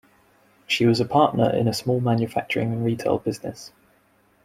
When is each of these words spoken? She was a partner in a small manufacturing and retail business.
She 0.65 0.87
was 0.87 0.99
a 0.99 1.05
partner 1.05 1.51
in 1.55 1.67
a 1.67 1.75
small 1.75 1.99
manufacturing 1.99 2.73
and 2.73 2.83
retail 2.83 3.19
business. 3.19 3.71